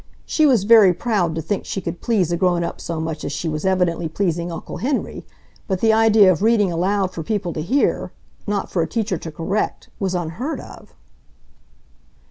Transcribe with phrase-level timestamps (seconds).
[0.25, 3.31] She was very proud to think she could please a grown up so much as
[3.31, 5.27] she was evidently pleasing Uncle Henry,
[5.67, 8.11] but the idea of reading aloud for people to hear,
[8.47, 10.95] not for a teacher to correct, was unheard of.